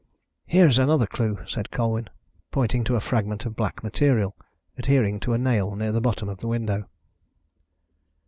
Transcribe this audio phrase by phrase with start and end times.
[0.47, 2.09] "Here is another clue," said Colwyn,
[2.49, 4.35] pointing to a fragment of black material
[4.75, 6.87] adhering to a nail near the bottom of the window.